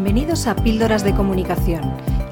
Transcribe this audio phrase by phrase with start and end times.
[0.00, 1.82] Bienvenidos a Píldoras de Comunicación,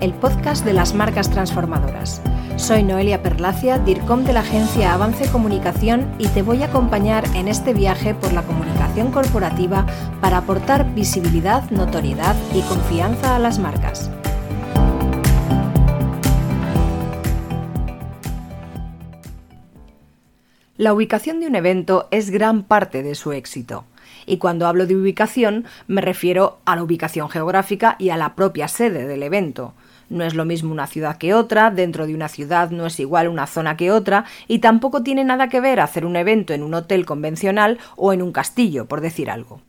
[0.00, 2.22] el podcast de las marcas transformadoras.
[2.54, 7.48] Soy Noelia Perlacia, DIRCOM de la agencia Avance Comunicación y te voy a acompañar en
[7.48, 9.84] este viaje por la comunicación corporativa
[10.20, 14.12] para aportar visibilidad, notoriedad y confianza a las marcas.
[20.77, 23.87] La ubicación de un evento es gran parte de su éxito.
[24.27, 28.69] Y cuando hablo de ubicación me refiero a la ubicación geográfica y a la propia
[28.69, 29.74] sede del evento.
[30.09, 33.29] No es lo mismo una ciudad que otra, dentro de una ciudad no es igual
[33.29, 36.74] una zona que otra, y tampoco tiene nada que ver hacer un evento en un
[36.74, 39.60] hotel convencional o en un castillo, por decir algo.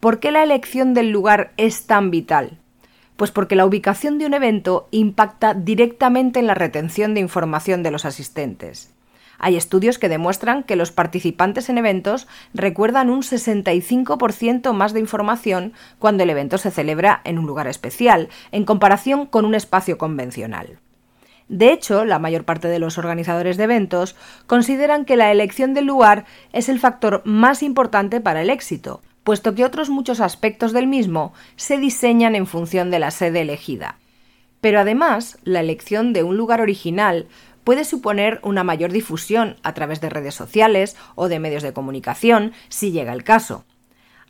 [0.00, 2.58] ¿Por qué la elección del lugar es tan vital?
[3.16, 7.90] Pues porque la ubicación de un evento impacta directamente en la retención de información de
[7.90, 8.95] los asistentes.
[9.38, 15.72] Hay estudios que demuestran que los participantes en eventos recuerdan un 65% más de información
[15.98, 20.78] cuando el evento se celebra en un lugar especial, en comparación con un espacio convencional.
[21.48, 24.16] De hecho, la mayor parte de los organizadores de eventos
[24.46, 29.54] consideran que la elección del lugar es el factor más importante para el éxito, puesto
[29.54, 33.98] que otros muchos aspectos del mismo se diseñan en función de la sede elegida.
[34.60, 37.26] Pero además, la elección de un lugar original
[37.66, 42.52] puede suponer una mayor difusión a través de redes sociales o de medios de comunicación,
[42.68, 43.64] si llega el caso.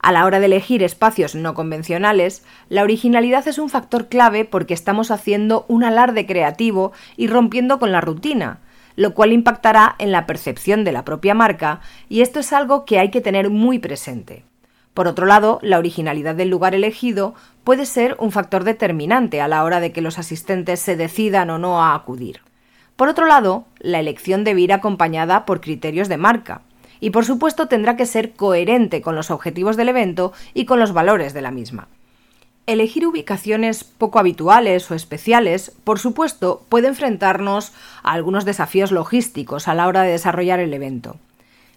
[0.01, 4.73] A la hora de elegir espacios no convencionales, la originalidad es un factor clave porque
[4.73, 8.61] estamos haciendo un alarde creativo y rompiendo con la rutina,
[8.95, 12.99] lo cual impactará en la percepción de la propia marca, y esto es algo que
[12.99, 14.45] hay que tener muy presente.
[14.95, 19.63] Por otro lado, la originalidad del lugar elegido puede ser un factor determinante a la
[19.63, 22.46] hora de que los asistentes se decidan o no a acudir.
[22.97, 26.63] Por otro lado, la elección debe ir acompañada por criterios de marca,
[26.99, 30.93] y por supuesto tendrá que ser coherente con los objetivos del evento y con los
[30.93, 31.89] valores de la misma.
[32.67, 39.75] Elegir ubicaciones poco habituales o especiales, por supuesto, puede enfrentarnos a algunos desafíos logísticos a
[39.75, 41.17] la hora de desarrollar el evento.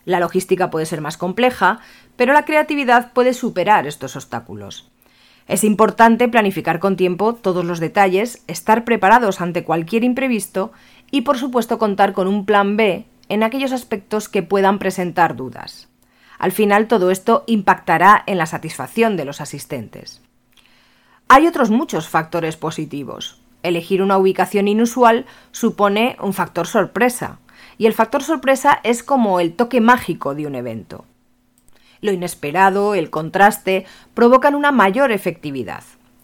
[0.05, 1.81] La logística puede ser más compleja,
[2.15, 4.89] pero la creatividad puede superar estos obstáculos.
[5.47, 10.71] Es importante planificar con tiempo todos los detalles, estar preparados ante cualquier imprevisto
[11.11, 15.87] y por supuesto contar con un plan B en aquellos aspectos que puedan presentar dudas.
[16.37, 20.21] Al final todo esto impactará en la satisfacción de los asistentes.
[21.27, 23.41] Hay otros muchos factores positivos.
[23.61, 27.39] Elegir una ubicación inusual supone un factor sorpresa,
[27.77, 31.05] y el factor sorpresa es como el toque mágico de un evento.
[32.01, 35.83] Lo inesperado, el contraste, provocan una mayor efectividad.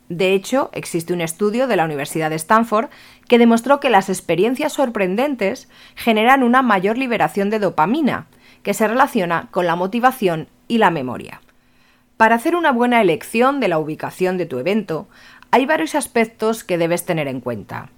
[0.09, 2.89] De hecho, existe un estudio de la Universidad de Stanford
[3.27, 8.27] que demostró que las experiencias sorprendentes generan una mayor liberación de dopamina,
[8.61, 11.41] que se relaciona con la motivación y la memoria.
[12.17, 15.07] Para hacer una buena elección de la ubicación de tu evento,
[15.51, 17.89] hay varios aspectos que debes tener en cuenta.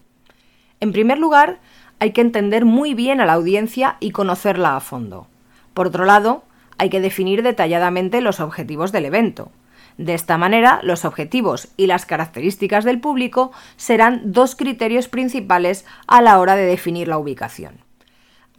[0.79, 1.59] En primer lugar,
[1.99, 5.27] hay que entender muy bien a la audiencia y conocerla a fondo.
[5.73, 6.43] Por otro lado,
[6.77, 9.51] hay que definir detalladamente los objetivos del evento.
[9.97, 16.21] De esta manera, los objetivos y las características del público serán dos criterios principales a
[16.21, 17.87] la hora de definir la ubicación.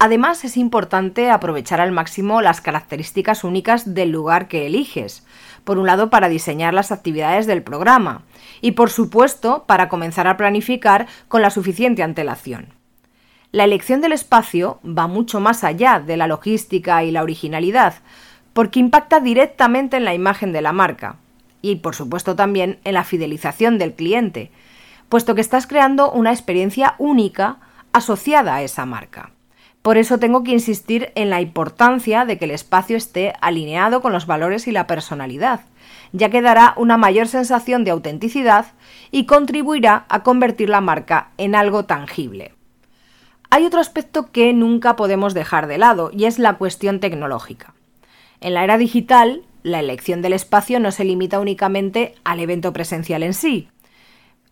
[0.01, 5.27] Además, es importante aprovechar al máximo las características únicas del lugar que eliges,
[5.65, 8.23] por un lado para diseñar las actividades del programa
[8.61, 12.75] y por supuesto para comenzar a planificar con la suficiente antelación.
[13.51, 17.95] La elección del espacio va mucho más allá de la logística y la originalidad,
[18.53, 21.17] porque impacta directamente en la imagen de la marca,
[21.63, 24.51] y por supuesto también en la fidelización del cliente,
[25.09, 27.59] puesto que estás creando una experiencia única
[27.93, 29.33] asociada a esa marca.
[29.83, 34.13] Por eso tengo que insistir en la importancia de que el espacio esté alineado con
[34.13, 35.61] los valores y la personalidad,
[36.13, 38.67] ya que dará una mayor sensación de autenticidad
[39.11, 42.55] y contribuirá a convertir la marca en algo tangible.
[43.51, 47.73] Hay otro aspecto que nunca podemos dejar de lado y es la cuestión tecnológica.
[48.41, 53.23] En la era digital, la elección del espacio no se limita únicamente al evento presencial
[53.23, 53.69] en sí.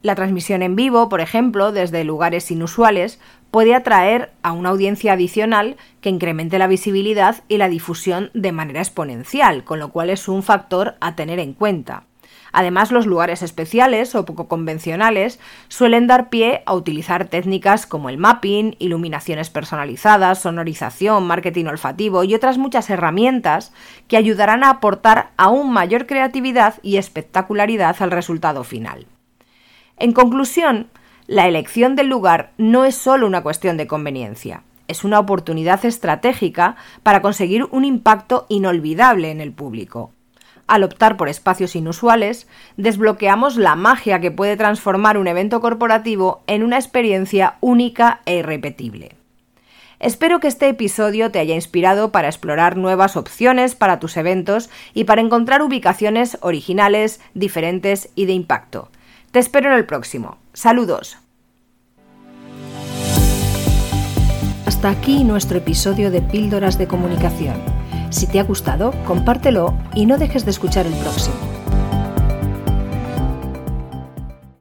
[0.02, 3.18] La transmisión en vivo, por ejemplo, desde lugares inusuales,
[3.50, 8.80] puede atraer a una audiencia adicional que incremente la visibilidad y la difusión de manera
[8.80, 12.04] exponencial, con lo cual es un factor a tener en cuenta.
[12.56, 15.38] Además, los lugares especiales o poco convencionales
[15.68, 22.34] suelen dar pie a utilizar técnicas como el mapping, iluminaciones personalizadas, sonorización, marketing olfativo y
[22.34, 23.74] otras muchas herramientas
[24.08, 29.06] que ayudarán a aportar aún mayor creatividad y espectacularidad al resultado final.
[29.98, 30.88] En conclusión,
[31.26, 36.76] la elección del lugar no es solo una cuestión de conveniencia, es una oportunidad estratégica
[37.02, 40.15] para conseguir un impacto inolvidable en el público.
[40.66, 42.46] Al optar por espacios inusuales,
[42.76, 49.16] desbloqueamos la magia que puede transformar un evento corporativo en una experiencia única e irrepetible.
[49.98, 55.04] Espero que este episodio te haya inspirado para explorar nuevas opciones para tus eventos y
[55.04, 58.90] para encontrar ubicaciones originales, diferentes y de impacto.
[59.30, 60.36] Te espero en el próximo.
[60.52, 61.18] Saludos.
[64.66, 67.75] Hasta aquí nuestro episodio de Píldoras de Comunicación.
[68.10, 71.45] Si te ha gustado, compártelo y no dejes de escuchar el próximo.